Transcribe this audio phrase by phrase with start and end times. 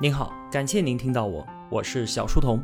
[0.00, 2.62] 您好，感谢您听到我，我是小书童。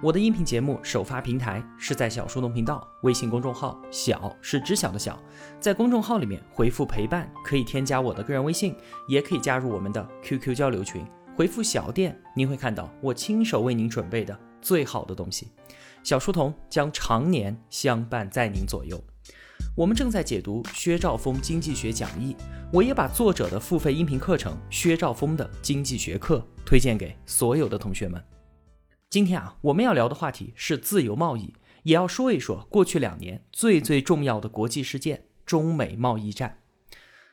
[0.00, 5.20] 我的音频节目首发平台是在小书童频道微信公众号，小是知晓的小，
[5.58, 8.72] 在公众号里面回复陪伴，可以添加我的个人微信，
[9.08, 11.04] 也可以加入我们的 QQ 交流群。
[11.34, 15.48] 回复小店，您会看到我亲手为您准备的最好的东西。
[16.04, 19.02] 小书童将常年相伴在您左右。
[19.76, 22.34] 我们正在解读薛兆丰经济学讲义，
[22.72, 28.24] 我也把作者的付费音频课程《薛兆丰的经济学课》推荐给所有的同学们。
[29.10, 31.52] 今天啊，我们要聊的话题是自由贸易，
[31.82, 36.60] 也要说一说过去两年最最重要的国际事件——中美贸易战。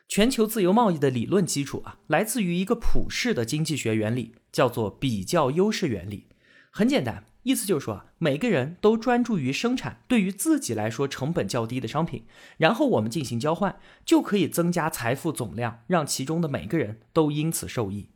[0.09, 6.27] 全球自由贸易的理论基础啊，来自于一个普世的经济学原理，叫做比较优势原理。
[6.75, 7.25] 很简单。
[7.43, 12.23] 意思就是说啊，每个人都专注于生产对于自己来说成本较低的商品，
[12.57, 18.07] 然后我们进行交换，就可以增加财富总量，让其中的每个人都因此受益。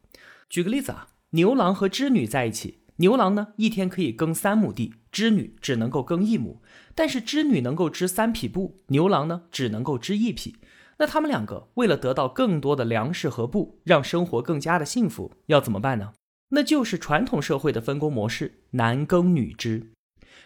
[0.50, 6.62] 举个例子啊，牛郎和织女在一起，牛郎呢一天可以耕三亩地，织女只能够耕一亩，
[6.96, 10.56] 但是织女能够织三匹布，牛郎呢只能够织一匹。
[10.98, 16.14] 那他们两个为了得到更多的粮食和布，让生活更加的幸福，要怎么办呢？
[16.50, 19.92] 那就是传统社会的分工模式，男耕女织。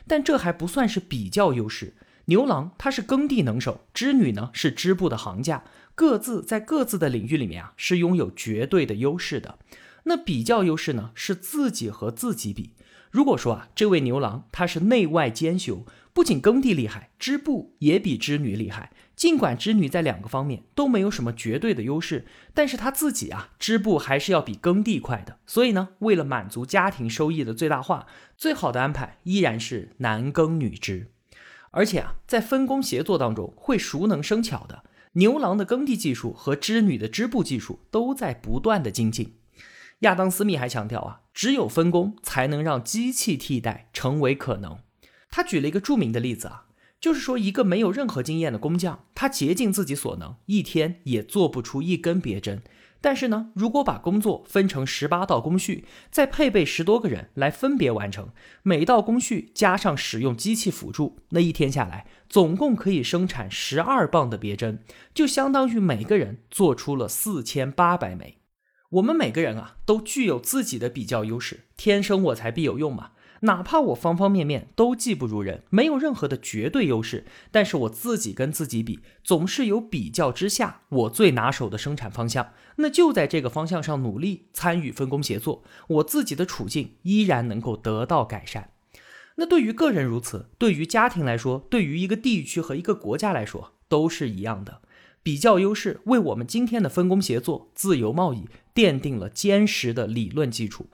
[0.07, 1.95] 但这还不算是比较优势。
[2.25, 5.63] 牛郎他是耕地能手，织女呢是织布的行家，
[5.95, 9.59] 各自在各自的领域里面啊是拥有绝对的优势的。
[10.03, 12.73] 那比较优势呢是自己和自己比。
[13.11, 18.91] 如果说啊这位牛郎他是内外兼修，不仅耕地厉害，织布也比织女厉害。
[19.22, 25.38] 尽管织女在两个方面都没有什么绝对的优势，但是她自己啊，织布还是要比耕地快的。
[25.45, 31.11] 所以呢，为了满足家庭收益的最大化，最好的安排依然是男耕女织。
[31.69, 34.83] 而且啊，在分工协作当中，会熟能生巧的。
[35.11, 39.35] 牛郎的耕地技术和织女的织布技术都在不断的精进。
[40.00, 44.80] 亚当·斯密还强调啊，只有分工才能让机器替代成为可能。
[45.30, 46.66] 他举了一个著名的例子啊。
[47.01, 52.62] 就是说，一个没有任何经验的工匠，他竭尽自己所能，一天也做不出一根别针。
[53.03, 58.29] 但是呢，如果把工作分成十八道工序，再配备十多个人来分别完成
[58.62, 64.83] 每道工序，加上使用机器辅助，那一天下来，总共可以生产十二磅的别针，
[65.16, 68.38] 就相当于每个人做出了四千八百枚。
[68.91, 73.13] 我们每个人啊，都具有自己的比较优势，天生我材必有用嘛。
[73.41, 88.69] 哪怕我方方面面都技不如人，没有任何的绝对优势，但是我自己跟自己比，总是有比较之下我最拿手的生产方向，那就在这个方向上努力参与分工协作，我自己的处境依然能够得到改善。
[89.35, 94.81] 那对于个人如此，对于家庭来说，对于一个地区和一个国家来说都是一样的。
[95.24, 100.88] 比较优势为我们今天的分工协作、自由贸易奠定了坚实的理论基础。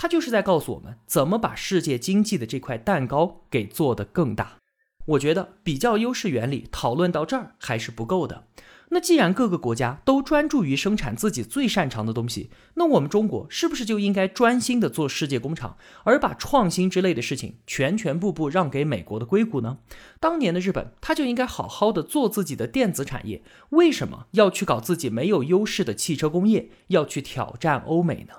[0.00, 4.58] 它就是在告诉我们怎么把世界经济的这块蛋糕给做得更大。
[5.06, 8.44] 我觉得比较优势原理讨论到这儿还是不够的。
[8.90, 19.78] 那既然各个国家都专注于生产自己最擅长的东西，那我们中国是不是就应该专心的做世界工厂，而把创新之类的事情全全部部让给美国的硅谷呢？
[20.20, 28.34] 当年的日本，他就应该好好的做自己的电子产业，为什么要去搞自己没有优势的汽车工业，要去挑战欧美呢？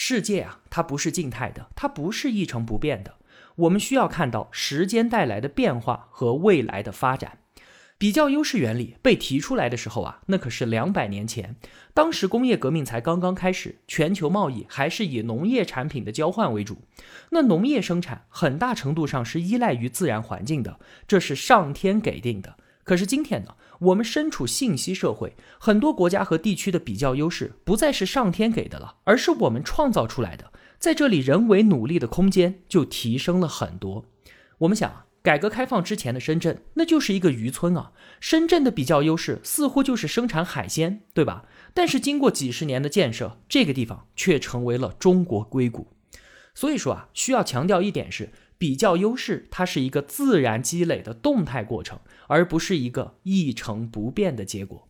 [0.00, 3.16] 世界啊，它不是静态的，它不是一成不变的。
[3.56, 7.38] 我们需要看到时间带来的变化和未来的发展。
[7.98, 11.56] 比较优势原理被提出来的时候啊，那可是两百年前，
[11.92, 16.82] 当时工业革命才刚刚开始，全球贸易还是以农业产品的交换为主。
[17.30, 20.78] 那农业生产很大程度上是依赖于自然环境的，
[21.08, 22.56] 这是上天给定的。
[22.88, 30.50] 可是今天呢，我们身处信息社会，很多国家和地区的比较优势不再是上天给的了，而是我们创造出来的。
[30.78, 34.06] 在这里，人为努力的空间就提升了很多。
[34.60, 37.92] 我们想，改革开放之前的深圳，那就是一个渔村啊。
[38.20, 41.44] 深圳的比较优势似乎就是生产海鲜，对吧？
[41.74, 45.88] 但是经过几十年的建设，这个地方却成为了中国硅谷。
[46.54, 48.32] 所以说啊，需要强调一点是。
[48.58, 54.88] 比较优势，它是一个自然积累的动态过程，而不是一个一成不变的结果。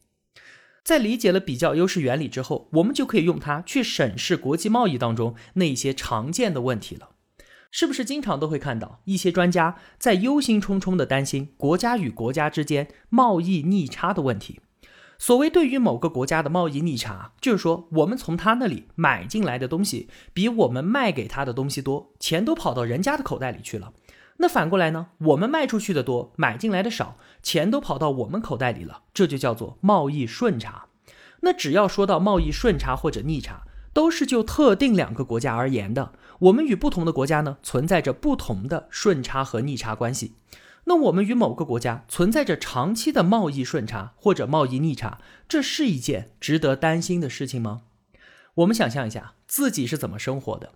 [0.83, 7.11] 在理解了比较优势原理之后，我们就可以用它去审视国际贸易当中那些常见的问题了。
[7.71, 14.61] 是不是经常都会看到一些专家在忧心忡忡地担心国家与国家之间贸易逆差的问题？
[15.19, 23.93] 所谓对于某个国家的贸易逆差，就是说我们从他那里买进来的东西比我们卖给他的东西多，钱都跑到人家的口袋里去了。
[24.37, 25.09] 那反过来呢？
[25.19, 30.87] 我们卖出去的多，买进来的少，钱都跑到我们口袋里了，这就叫做贸易顺差。
[31.41, 33.63] 那只要说到贸易顺差或者逆差，
[33.93, 36.13] 都是就特定两个国家而言的。
[36.39, 40.37] 我们与不同的国家呢，存在着不同的顺差和逆差关系。
[40.89, 47.83] 那我们与某个国家存在着长期的贸易顺差或者贸易逆差，这是一件值得担心的事情吗？
[48.55, 50.73] 我们想象一下自己是怎么生活的。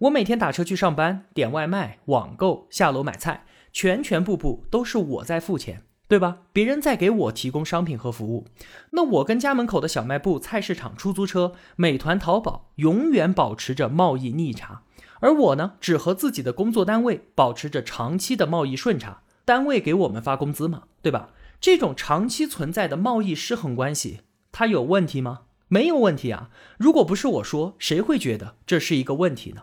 [0.00, 6.42] 我每天打车去上班，点外卖、网购、下楼买菜，全全部部都是我在付钱，对吧？
[6.52, 8.46] 别人在给我提供商品和服务。
[8.90, 14.82] 那我跟家门口的小卖部、菜市场、出租车、美团、淘宝永远保持着贸易逆差，
[15.20, 19.22] 而我呢，只和自己的工作单位保持着长期的贸易顺差。
[19.44, 21.30] 单位给我们发工资嘛，对吧？
[21.60, 24.20] 这种长期存在的贸易失衡关系，
[24.52, 25.42] 它有问题吗？
[25.68, 26.50] 没有问题啊！
[26.78, 29.62] 如果不是我说，谁会觉得这是一个问题呢？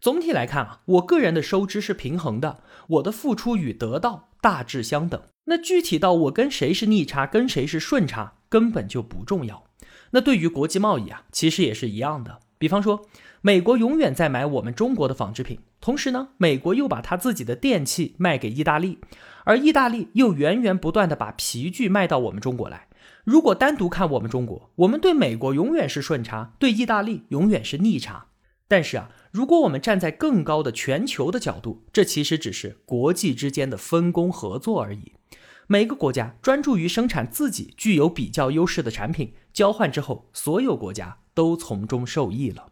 [0.00, 5.20] 总体来看啊，我个人的收支是平衡的，我的付出与得到大致相等。
[5.44, 9.64] 那具体到我跟谁是逆差，跟谁是顺差，根本就不重要。
[10.12, 12.38] 那对于国际贸易啊，其实也是一样的。
[12.58, 13.04] 比方说，
[13.44, 15.58] 美国永远在买我们中国的纺织品。
[15.80, 19.00] 同时呢，美国又把他自己的电器卖给意大利，
[19.44, 22.86] 而意大利又源源不断的把皮具卖到我们中国来。
[23.24, 28.28] 如果单独看我们中国，我们对美国永远是顺差，对意大利永远是逆差。
[28.68, 35.14] 但是啊，如果我们站在更高的全球的角度，这其实只是国际之间的分工合作而已。
[35.66, 42.68] 每个国家专注于生产自己具有比较优势的产品，交换之后，所有国家都从中受益了。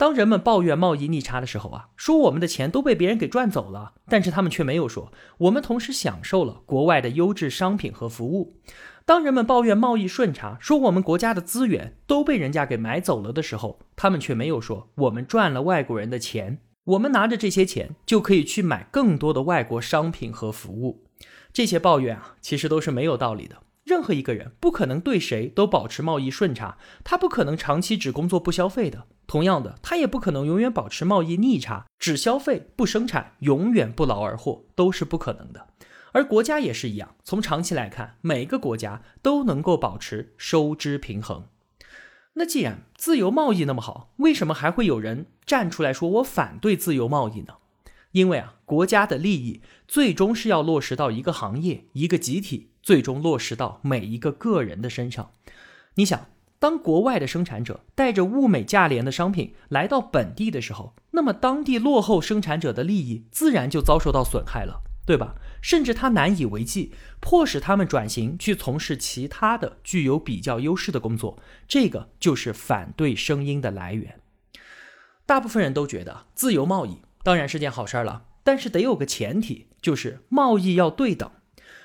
[0.00, 8.56] 当人们抱怨贸易逆差的时候啊，说我们的钱都被别人给赚走了，但是他们却没有说我们同时享受了国外的优质商品和服务。
[9.04, 21.04] 当人们抱怨贸易顺差，说我们国家的资源都被人家给买走了的时候，他们却没有说我们赚了外国人的钱，我们拿着这些钱就可以去买更多的外国商品和服务。
[21.52, 23.56] 这些抱怨啊，其实都是没有道理的。
[23.84, 29.06] 任何一个人不可能对谁都保持贸易顺差，他不可能长期只工作不消费的。
[29.30, 35.68] 同样的，他也不可能永远保持贸易逆差，只消费不生产，永远不劳而获，都是不可能的。
[36.10, 41.46] 而国家也是一样，从长期来看，每个国家都能够保持收支平衡。
[42.32, 47.54] 那既然自由贸易那么好，为什么还会有人站出来说我反对自由贸易呢？
[48.10, 55.30] 因为啊，国家的利益最终是要落实到一个行业、一个集体，最终落实到每一个个人的身上。
[55.94, 56.26] 你想，
[56.60, 65.36] 当国外的生产者带着物美价廉的商品来到本地的时候，那么当地落后生产者的利益自然就遭受到损害了，对吧？
[65.62, 71.38] 甚至他难以为继，迫使他们转型去从事其他的具有比较优势的工作。
[71.66, 74.20] 这个就是反对声音的来源。
[75.24, 76.98] 大部分人都觉得自由贸易。
[77.22, 81.30] 当然是件好事儿了，但是得有个前提，就是贸易要对等。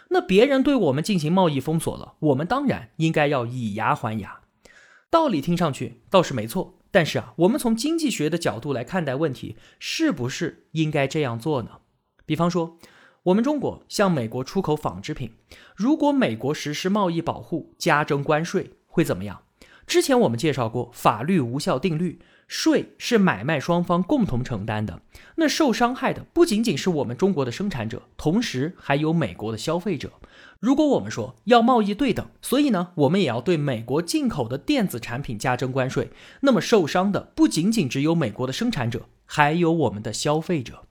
[0.10, 4.42] 那别人对我们进行贸易封锁了，我们当然应该要以牙还牙。
[5.10, 11.80] 道理听上去倒是没错，但是啊，我们从经济学的角度来看待问题，是不是应该这样做呢？
[12.26, 12.78] 比方说，
[13.24, 15.32] 我们中国向美国出口纺织品，
[15.76, 19.44] 如果美国实施贸易保护，加征关税，会怎么样？
[19.88, 22.20] 之前我们介绍过法律无效定律。
[22.48, 25.02] 税是买卖双方共同承担的，
[25.36, 30.12] 那受伤害的不仅仅是我们中国的生产者，同时还有美国的消费者。
[30.60, 36.12] 如果我们说要贸易对等，所以呢，我们也要对美国进口的电子产品加征关税，
[36.42, 40.84] 那么受伤的不仅仅只有美国的生产者，还有我们的消费者。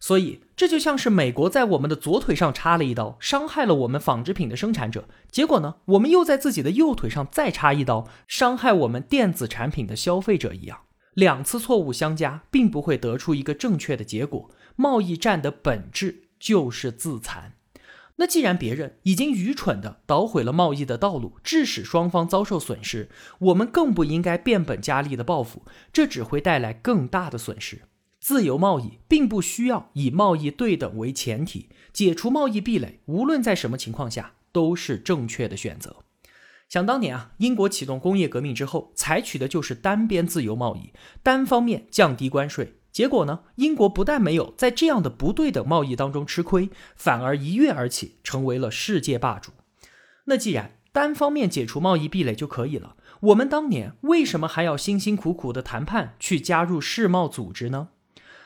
[0.00, 10.80] 所以这就像是美国在我们的左腿上插了一刀，伤害了我们纺织品的生产者，结果呢，我们又在自己的右腿上再插一刀，伤害我们电子产品的消费者一样。
[11.14, 14.50] 两次错误相加，并不会得出一个正确的结果。
[14.76, 17.54] 贸易战的本质就是自残。
[18.16, 27.82] 那既然别人已经愚蠢地捣毁了贸易的道路，致使双方遭受损失，我们更不应该变本加厉地报复，这只会带来更大的损失。
[28.20, 36.04] 自由贸易并不需要以贸易对等为前提，解除贸易壁垒，无论在什么情况下都是正确的选择。
[36.72, 40.90] 想当年啊，英国启动工业革命之后，采取的就是单边自由贸易，
[41.22, 42.78] 单方面降低关税。
[42.90, 49.52] 结果呢，英国不但没有在这样的不对等贸易当中吃亏，反而一跃而起，成为了世界霸主。
[50.24, 57.88] 那既然单方面解除贸易壁垒就可以了，我们当年为什么还要辛辛苦苦的谈判去加入世贸组织呢？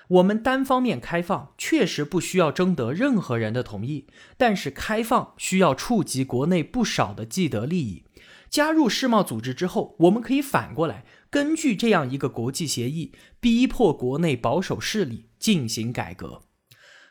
[0.09, 8.02] 我们单方面开放确实不需要征得任何人的同意，但是开放需要触及国内不少的既得利益。
[8.50, 16.43] 加入世贸组织之后，我们可以反过来根据这样一个国际协议，逼迫国内保守势力进行改革。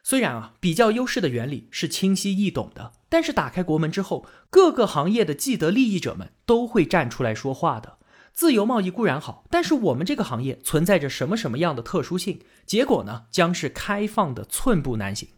[0.04, 7.98] 虽然啊，比较优势的原理是清晰易懂的，但是打开国门之后，各个行业的既得利益者们都会站出来说话的。
[8.32, 12.42] 自由贸易固然好，但是我们这个行业存在着什么什么样的特殊性？
[12.66, 15.30] 结果呢，将是开放的寸步难行。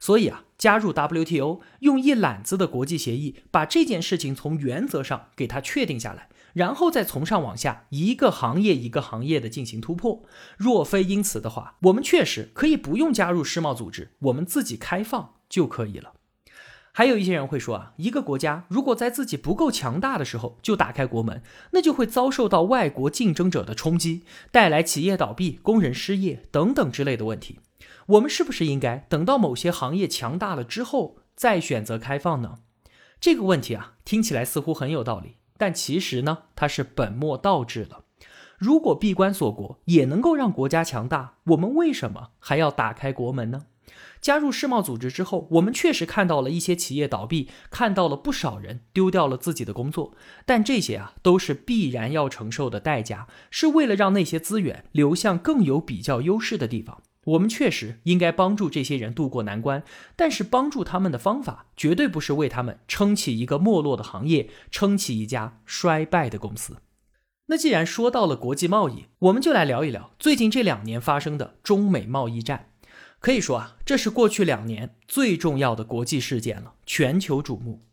[0.00, 10.22] 所以啊，加入 WTO，用一揽子的国际协议，把这件事情从原则上给它确定下来，然后再从上往下，一个行业一个行业的进行突破。
[10.56, 16.12] 若非因此的话，我们确实可以不用加入世贸组织，我们自己开放就可以了。
[16.92, 27.60] 还有一些人会说啊，一个国家如果在自己不够强大的时候就打开国门，那就会遭受到外国竞争者的冲击，带来企业倒闭、工人失业等等之类的问题。
[28.06, 32.60] 我们是不是应该等到某些行业强大了之后再选择开放呢？
[33.20, 38.04] 这个问题啊，听起来似乎很有道理，但其实呢，它是本末倒置了。
[38.56, 43.66] 如果闭关锁国也能够让国家强大，我们为什么还要打开国门呢？
[44.20, 57.02] 加入世贸组织之后，我们确实看到了一些企业倒闭，看到了不少人丢掉了自己的工作，但这些啊都是必然要承受的代价，是为了让那些资源流向更有比较优势的地方。
[57.28, 59.82] 我们确实应该帮助这些人渡过难关，
[60.16, 66.78] 但是帮助他们的方法绝对不是为他们撑起一个没落的行业，撑起一家衰败的公司。
[67.46, 72.70] 那既然说到了国际贸易，我们就来聊一聊最近这两年发生的中美贸易战。
[73.20, 77.84] 可以说啊，这是过去两年最重要的国际事件了，全球瞩目。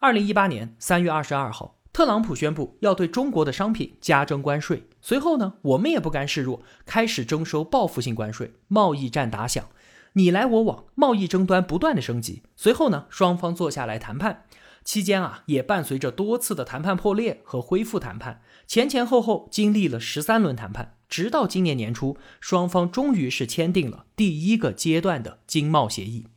[0.00, 4.84] 二零一八年三月二十二号，特朗普宣布要对中国的商品加征关税。
[5.02, 9.64] 随后呢，我们也不甘示弱，开始征收报复性关税，贸易战打响，
[10.12, 12.44] 你来我往，贸易争端不断的升级。
[12.54, 14.44] 随后呢，双方坐下来谈判，
[14.84, 20.94] 期间啊，也伴随着多次的谈判破裂和恢复谈判，前前后后经历了十三轮谈判。
[21.08, 26.28] 直到今年年初，双方终于是签订了第一个阶段的经贸协议，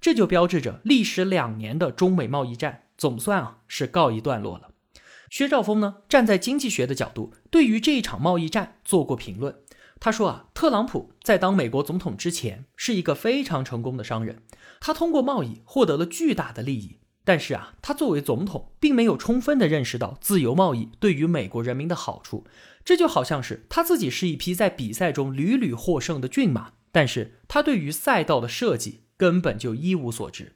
[0.00, 4.68] 这就标志着历时两年的中美贸易战总算啊是告一段落了。
[5.30, 9.56] 薛兆丰呢站在经济学的角度，对于这一场贸易战做过评论。
[10.00, 14.42] 他说啊，特朗普在当美国总统之前是一个非常成功的商人，
[14.80, 16.98] 他通过贸易获得了巨大的利益。
[17.24, 22.46] 但是啊，他作为总统，并没有充分的认识到自由贸易对于美国人民的好处。
[22.84, 30.54] 这就好像是他自己是一匹在比赛中屡屡获胜的骏马，但是他对于赛道的设计根本就一无所知。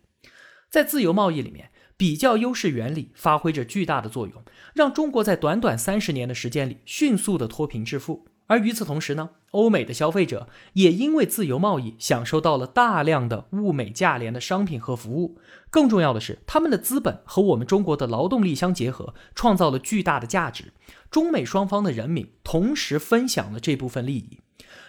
[0.71, 1.71] 在自由贸易里面，
[2.03, 4.43] 比较优势原理发挥着巨大的作用，
[4.75, 8.27] 让中国在短短三十年的时间里迅速的脱贫致富。
[8.49, 15.39] 而与此同时呢，欧美的消费者也因为自由贸易享受到了大量的物美价廉的商品和服务。
[15.71, 20.73] 更重要的是，他们的资本和我们中国的劳动力相结合，创造了巨大的价值。
[21.09, 24.41] 中美双方的人民同时分享了这部分利益。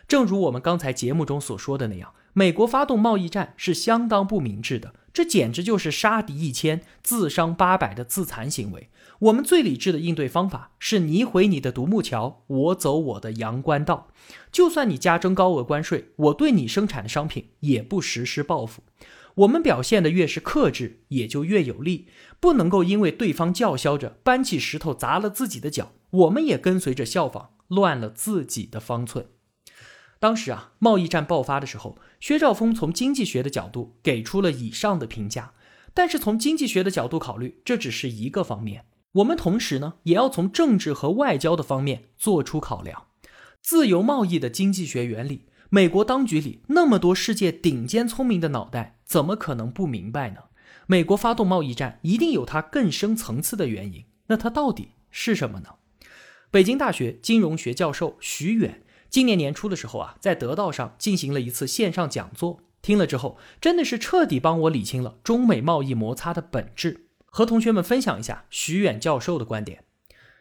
[0.08, 8.90] 正如我们刚才节目中所说的那样，美国发动贸易战是相当不明智的，这简直就是杀敌一千，自伤八百的自残行为。
[9.20, 14.08] 我们最理智的应对方法是你毁你的独木桥，我走我的阳关道。
[14.52, 18.82] 就算你加征高额关税，我对你生产的商品也不实施报复。
[19.36, 22.08] 我们表现的越是克制，也就越有利。
[22.40, 29.28] 不能够因为对方叫嚣着搬起石头砸了自己的脚，我们也跟随着效仿，乱了自己的方寸。
[30.24, 35.52] 当时啊，贸易战爆发的时候，薛兆丰从经济学的角度给出了以上的评价。
[35.94, 38.86] 但是从经济学的角度考虑，这只是一个方面。
[39.16, 43.08] 我们同时呢，也要从政治和外交的方面做出考量。
[43.62, 50.44] 自由贸易的经济学原理，美国当局里那么多世界顶尖聪明的脑袋，怎么可能不明白呢？
[50.88, 55.72] 美国发动贸易战一定有它更深层次的原因，那它到底是什么呢？
[56.50, 67.06] 北京大学金融学教授徐远今年年初的时候啊，在得道上进行了一次线上讲座，听了之后，真的是彻底帮我理清了中美贸易摩擦的本质。
[67.26, 69.84] 和同学们分享一下徐远教授的观点。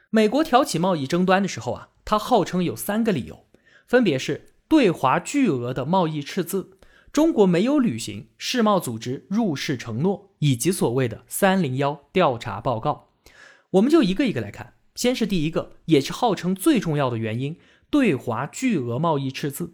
[0.09, 3.45] 美国挑起贸易争端的时候啊，他号称有三个理由，
[3.87, 6.79] 分别是对华巨额的贸易赤字、
[7.13, 13.11] 中国没有履行世贸组织入世承诺，以及所谓的“三零幺”调查报告。
[13.73, 14.73] 我们就一个一个来看。
[14.95, 17.59] 先是第一个，也是号称最重要的原因——
[17.93, 19.71] 对华巨额贸易赤字。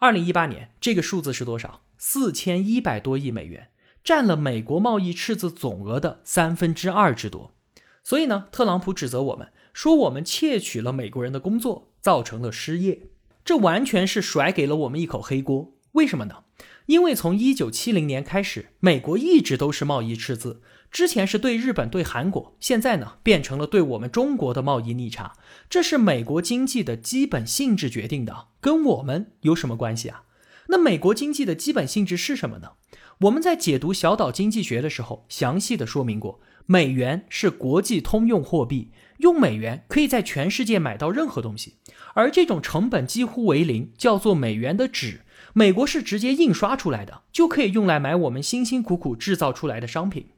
[0.00, 1.82] 二零一八年这个数字是多少？
[1.96, 3.68] 四千一百多亿美元。
[4.02, 7.54] 占了美国贸易赤字总额的三分之二之多，
[8.02, 13.08] 所以呢，特朗普指责我们说我们窃取了美国人的工作，造成了失业，
[13.44, 15.74] 这完全是甩给了我们一口黑锅。
[15.92, 16.44] 为什么呢？
[16.86, 20.62] 因为从一九七零年开始，美国一直都是贸易赤字，
[20.96, 25.34] 之前是对日本、对韩国，现在呢变成了对我们中国的贸易逆差，
[25.68, 30.22] 这是美国经济的基本性质决定的，跟我们有什么关系啊？
[30.68, 32.70] 那美国经济的基本性质是什么呢？
[33.18, 41.74] 我们在解读小岛经济学的时候，详细的说明过，美元是国际通用货币，用美元可以在全世界买到任何东西，
[42.14, 45.20] 而这种成本几乎为零，叫做美元的纸，
[45.52, 50.28] 美国是直接印刷出来的，就可以用来买我们辛辛苦苦制造出来的商品。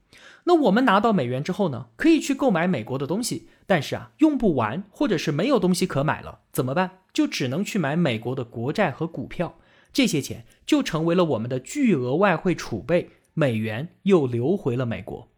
[0.44, 7.00] 那我们拿到美元之后呢，可以去购买美国的东西，但是啊，用不完或者是没有东西可买了，怎么办？
[7.12, 9.58] 就只能去买美国的国债和股票，
[9.92, 15.28] 这些钱就成为了我们的巨额外汇储备，美元又流回了美国。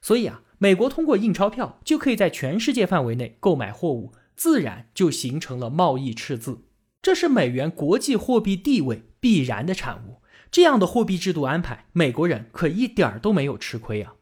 [0.00, 6.64] 所以啊，美国通过印钞票就可以在全世界范围内购买货物，自然就形成了贸易赤字，
[7.00, 10.22] 这是美元国际货币地位必然的产物。
[10.50, 14.14] 这样的货币制度安排，美国人可一点儿都没有吃亏啊。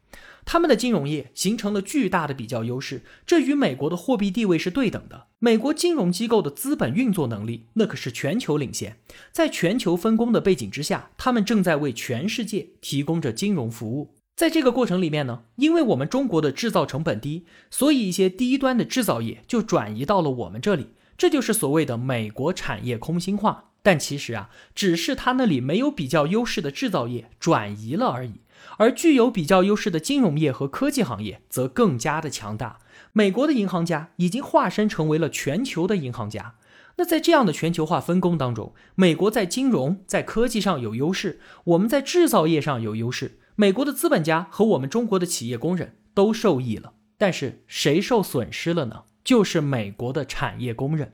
[0.51, 5.27] 他们的金融业形成了巨大的比较优势，这与美国的货币地位是对等的。
[5.39, 8.97] 美国金融机构的资本运作能力，那可是全球领先。
[9.31, 14.13] 在全球分工的背景之下，他们正在为全世界提供着金融服务。
[14.35, 23.69] 在这个过程里面呢，因为我们中国的制造成本低，所以一些低端的制造业就转移到了我们这里，这就是所谓的美国产业空心化。
[23.83, 28.41] 但其实啊，只是他那里没有比较优势的制造业转移了而已。
[28.77, 32.79] 而具有比较优势的金融业和科技行业则更加的强大。
[33.13, 36.55] 美国的银行家已经化身成为了全球的银行家。
[36.97, 43.39] 那在这样的全球化分工当中，美国在金融、在科技上有优势，我们在制造业上有优势。
[43.55, 46.93] 美国的资本家和我们中国的企业工人都受益了。
[47.17, 49.03] 但是谁受损失了呢？
[49.23, 51.13] 就是美国的产业工人。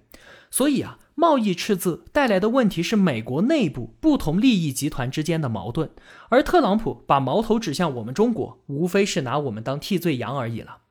[0.49, 0.99] 所以啊。
[1.19, 5.89] 贸易赤字带来的问题是美国内部不同利益集团之间的矛盾，
[6.29, 10.81] 而特朗普把矛头指向我们中国，无非是拿我们当替罪羊而已了。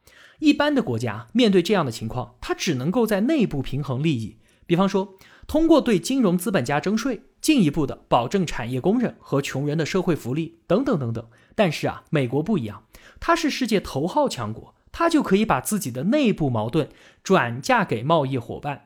[0.40, 5.14] 一般的国家面对这样的情况，他只能够在内部平衡利益，比方说
[5.46, 11.24] 通过对金融资本家征税，进一步的保证产业工人和穷人的社会福利等等等等。
[11.54, 12.82] 但是啊，美国不一样，
[13.20, 16.88] 它是世界头号强国，它就可以把自己的内部矛盾
[17.22, 18.85] 转嫁给贸易伙伴。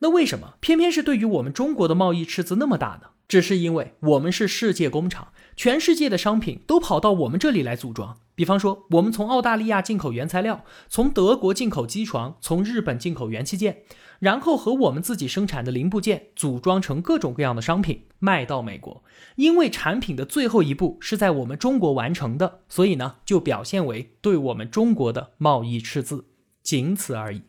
[0.00, 3.10] 那为什么偏偏是对于我们中国的贸易赤字那么大呢？
[3.26, 8.16] 只是因为我们是世界工厂，全世界的商品都跑到我们这里来组装。
[8.34, 13.82] 比方说，我们从澳大利亚进口原材料，从德国进口机床，从日本进口元器件，
[14.20, 19.02] 然后和我们自己生产的零部件组装成各种各样的商品卖到美国。
[19.36, 26.24] 因为产品的最后一步是在我们中国完成的，所以呢，就表现为对我们中国的贸易赤字，
[26.62, 27.42] 仅此而已。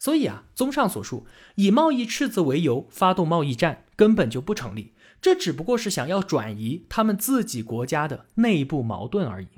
[0.00, 9.48] 所以啊，综上所述，以贸易赤字为由发动贸易战根本就不成立，这只不过是想要转移他们自己国家的内部矛盾而已。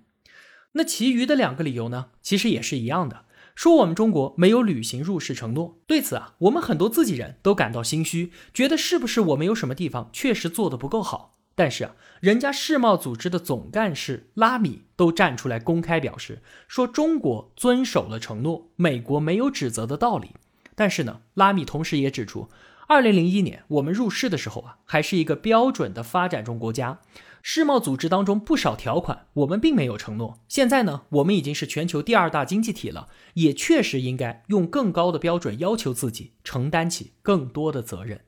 [0.73, 3.25] 那其余的两个理由呢，其实也是一样的，
[3.55, 5.79] 说我们中国没有履行入世承诺。
[5.87, 11.32] 对此啊，我们很多自己人都感到心虚，觉得是不是我们有什么地方确实做的不够好？
[11.63, 20.31] 但是啊，人家世贸组织的总干事拉米都站出来公开表示，说中国遵守了承诺，美国没有指责的道理。
[20.75, 22.49] 但是呢，拉米同时也指出，
[22.89, 26.99] 二零零一年我们入世的时候啊，还是一个标准的发展中国家，
[27.43, 30.41] 世贸组织当中不少条款我们并没有承诺。
[30.49, 38.23] 现在呢，我们已经是全球第二大经济体了，也确实应该用更高的标准要求自己，承担起更多的责任。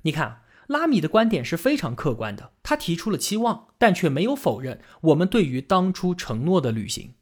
[0.00, 0.40] 你看。
[0.70, 7.14] 拉米的观点是非常客观的，他提出了期望，但却没有否认我们对于当初承诺的履行。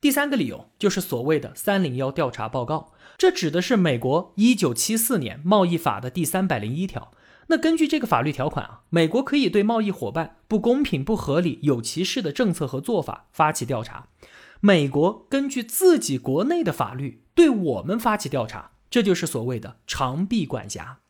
[0.00, 7.12] 第三个理由就是所谓的“三零幺调查报告”，这指的是美国一九七四年贸易法的第三百零一条。
[7.46, 14.08] 那根据这个法律条款啊，美国可以对贸易伙伴不公平、不合理、有歧视的政策和做法发起调查。
[14.58, 21.01] 美国根据自己国内的法律对我们发起调查，这就是所谓的长臂管辖。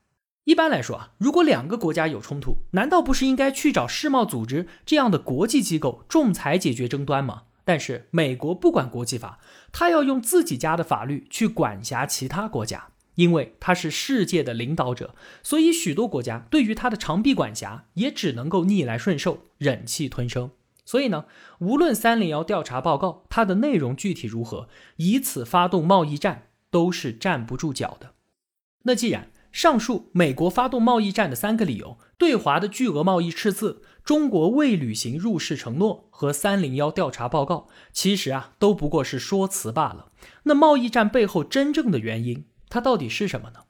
[0.45, 7.45] 一般来说啊，如果两个国家有冲突，难道不是应该去找世贸组织这样的国际机构仲裁解决争端吗？
[7.65, 9.39] 但是美国不管国际法，
[9.71, 20.51] 他要用自己家的法律去管辖其他国家，因为他是世界的领导者，所以许多国家对于他的长臂管辖也只能够逆来顺受，忍气吞声。
[20.85, 21.27] 所以呢，
[21.61, 28.15] 无论三零幺调查报告它的内容具体如何，以此发动贸易战都是站不住脚的。
[28.83, 40.11] 那既然上述美国发动贸易战的三个理由：对华的巨额贸易赤字、中国未履行入世承诺和三零幺调查报告，其实啊都不过是说辞罢了。
[40.45, 43.61] 那贸易战背后真正的原因，它到底是什么呢？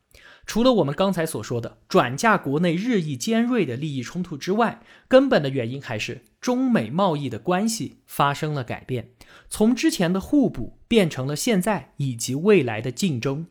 [0.45, 9.11] 除了我们刚才所说的转嫁国内日益尖锐的利益冲突之外，根本的原因还是中美贸易的关系发生了改变，
[9.49, 13.47] 从之前的互补变成了现在以及未来的竞争。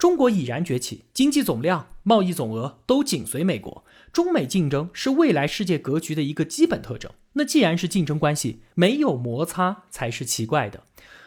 [0.00, 3.84] 中国已然崛起，经济总量、贸易总额都紧随美国。
[4.14, 7.12] 中美竞争是未来世界格局的一个基本特征。
[7.34, 10.84] 那既然是竞争关系，没有摩擦才是奇怪的。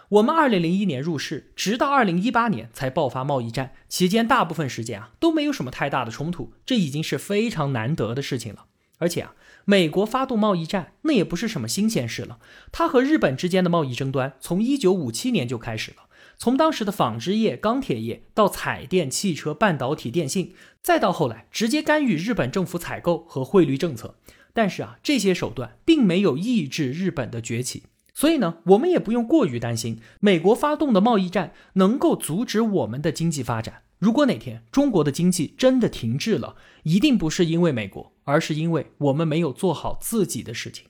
[0.09, 8.65] 我们二零零一年入市，直到二零一八年才爆发贸易战，期间大部分时间啊都没有什么太大的冲突，这已经是非常难得的事情了。
[8.97, 12.39] 而且啊，美国发动贸易战那也不是什么新鲜事了，
[12.71, 15.97] 它和日本之间的贸易争端从一九五七年就开始了。
[16.37, 24.15] 从当时的纺织业、钢铁业到彩电、汽车、半导体、电信，再到后来直接干预日本政府采购和汇率政策，
[24.53, 27.83] 但是啊，这些手段并没有抑制日本的崛起。
[28.13, 33.81] 所以呢，我们也不用过于担心美国发动的贸易战能够阻止我们的经济发展。
[33.97, 40.87] 如果哪天中国的经济真的停滞了，一定不是因为美国，而是因为我们没有做好自己的事情。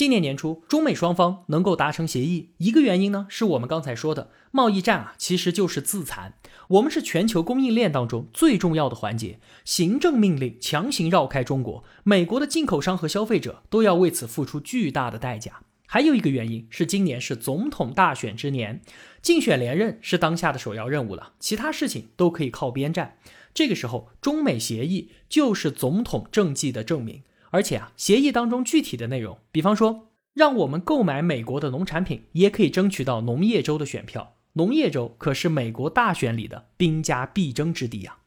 [0.00, 6.38] 今年年初，中美双方能够达成协议，一个原因呢，是我们刚才说的贸易战啊，其实就是自残。
[6.68, 15.60] 我们是全球供应链当中最重要的环节，行政命令强行绕开中国，美国的进口商和消费者都要为此付出巨大的代价。
[15.86, 18.80] 还有一个原因是，今年是总统大选之年，
[19.20, 23.18] 竞选连任是当下的首要任务了，其他事情都可以靠边站。
[23.52, 27.22] 这个时候，中美协议就是总统政绩的证明。
[27.50, 34.36] 而且啊，协议当中具体的内容，比方说，让我们购买美国的农产品，也可以争取到农业州的选票。
[34.54, 38.18] 农业州可是美国大选里的兵家必争之地啊。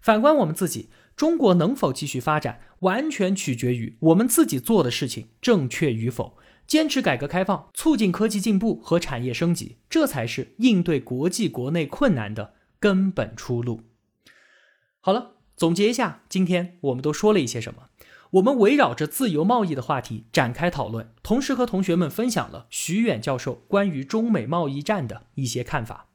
[0.00, 6.36] 反观我们自己，中国能否继续发展，完全取决于我们自己做的事情正确与否。
[6.66, 13.80] 坚持改革开放，促进科技进步和产业升级，这才是应对国际国内困难的根本出路。
[15.00, 17.87] 好了，总结一下，今天我们都说了一些什么？
[18.32, 26.08] 我们围绕着自由贸易的话题展开讨论，同时和同学们分享了徐远教授关于中美贸易战的一些看法。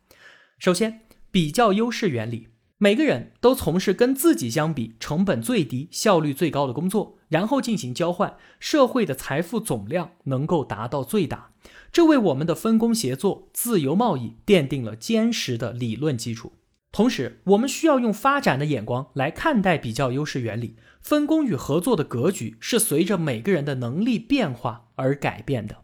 [0.59, 11.51] 首先，比较优势原理，每个人都从事跟自己相比成本最低、效率最高的工作，然后进行交换，社会的财富总量能够达到最大，
[11.91, 16.53] 这为我们的分工协作、自由贸易奠定了坚实的理论基础。
[16.93, 20.77] 同时，我们需要用发展的眼光来看待比较优势原理。
[21.01, 25.77] 分工与合作的格局是随着每个人的能力变化而改变的。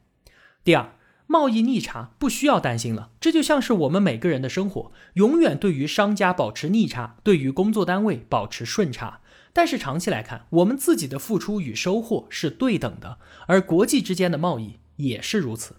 [0.63, 0.93] 第二，
[1.25, 9.21] 贸易逆差不需要担心了，这就像是我们每个人的生活，永远对于商家保持逆差，对于工作单位保持顺差。
[9.51, 13.17] 但是长期来看，我们自己的付出与收获是对等的，
[13.47, 15.77] 而国际之间的贸易也是如此。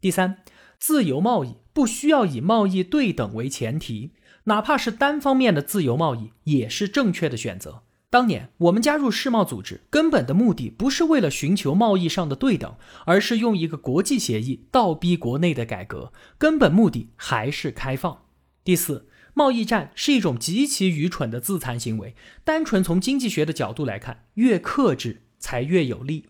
[0.00, 0.38] 第三，
[0.80, 4.10] 自由贸易不需要以贸易对等为前提。
[4.44, 7.82] 哪怕是单方面的自由贸易，也是正确的选择。
[8.10, 12.74] 当年我们加入世贸组织，根本的目的不是为了寻求贸易上的对等，
[13.06, 18.24] 而是用一个国际协议倒逼国内的改革，根本目的还是开放。
[18.62, 22.14] 第四，贸易战是一种极其愚蠢的自残行为。
[22.44, 26.26] 单纯从经济学的角度来看，越克制才越有利。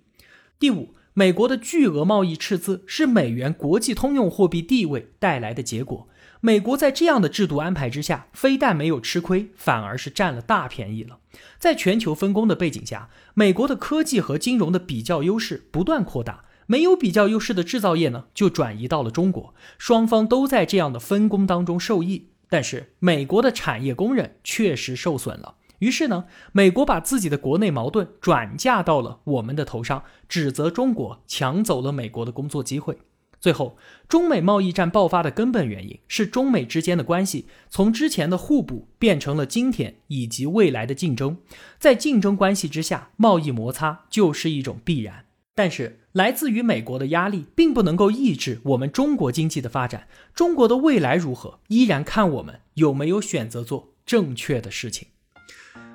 [0.61, 6.09] 第五，美国的巨额贸易赤字是美元国际通用货币地位带来的结果。
[6.45, 11.21] 美国在这样的制度安排之下，非但没有吃亏，反而是占了大便宜了。
[11.57, 19.55] 在全球分工的背景下，美国的科技和金融的比较优势不断扩大，没有比较优势的制造业呢，就转移到了中国。
[19.79, 25.55] 双方都在这样的分工当中受益，但是美国的产业工人确实受损了。
[25.79, 32.99] 于是呢，美国把自己的国内矛盾转嫁到了我们的头上，指责中国抢走了美国的工作机会。
[33.43, 33.77] 最后，
[34.09, 41.39] 中美贸易战爆发的根本原因是中美之间的关系从之前的互补变成了今天以及未来的竞争。
[41.77, 45.25] 在竞争关系之下，贸易摩擦就是一种必然。
[45.57, 50.07] 但是，来自于美国的压力并不能够抑制我们中国经济的发展。
[50.33, 55.09] 中国的未来如何，依然看我们有没有选择做正确的事情。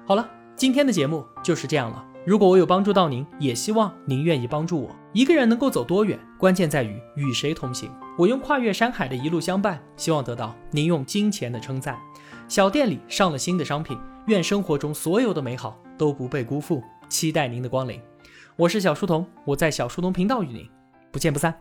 [0.06, 2.06] 好了，今天的节目就是这样了。
[2.26, 4.94] 如果我有帮助到您，也希望您愿意帮助我。
[5.18, 7.90] 一个人能够走多远，关键在于与谁同行。
[8.20, 11.98] 我用跨越山海的一路相伴，希望得到您用金钱的称赞。
[12.48, 16.84] 小店里上了新的商品，愿生活中所有的美好都不被辜负。
[17.10, 18.00] 期待您的光临。
[18.56, 20.70] 我是小书童，我在小书童频道与您
[21.12, 21.60] 不见不散。